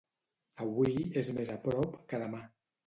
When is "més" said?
1.39-1.55